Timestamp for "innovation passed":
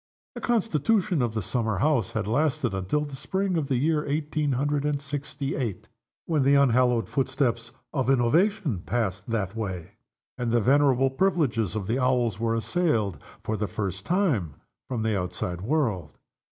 8.09-9.29